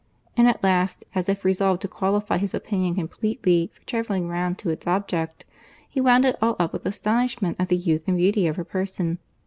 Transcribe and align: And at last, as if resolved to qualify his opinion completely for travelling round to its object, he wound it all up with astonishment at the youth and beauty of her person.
And 0.35 0.47
at 0.47 0.63
last, 0.63 1.05
as 1.13 1.29
if 1.29 1.45
resolved 1.45 1.83
to 1.83 1.87
qualify 1.87 2.39
his 2.39 2.55
opinion 2.55 2.95
completely 2.95 3.69
for 3.71 3.85
travelling 3.85 4.27
round 4.27 4.57
to 4.57 4.71
its 4.71 4.87
object, 4.87 5.45
he 5.87 6.01
wound 6.01 6.25
it 6.25 6.35
all 6.41 6.55
up 6.57 6.73
with 6.73 6.87
astonishment 6.87 7.57
at 7.59 7.69
the 7.69 7.77
youth 7.77 8.07
and 8.07 8.17
beauty 8.17 8.47
of 8.47 8.55
her 8.55 8.65
person. 8.65 9.19